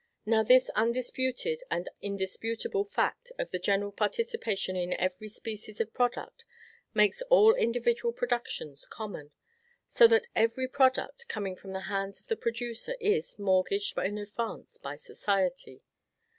Now, 0.25 0.41
this 0.41 0.71
undisputed 0.71 1.61
and 1.69 1.87
indisputable 2.01 2.83
fact 2.83 3.31
of 3.37 3.51
the 3.51 3.59
general 3.59 3.91
participation 3.91 4.75
in 4.75 4.93
every 4.93 5.27
species 5.27 5.79
of 5.79 5.93
product 5.93 6.43
makes 6.91 7.21
all 7.29 7.53
individual 7.53 8.11
productions 8.11 8.87
common; 8.87 9.29
so 9.87 10.07
that 10.07 10.25
every 10.35 10.67
product, 10.67 11.27
coming 11.27 11.55
from 11.55 11.73
the 11.73 11.81
hands 11.81 12.19
of 12.19 12.25
the 12.29 12.35
producer, 12.35 12.95
is 12.99 13.37
mortgaged 13.37 13.95
in 13.95 14.17
advance 14.17 14.79
by 14.79 14.95
society. 14.95 15.83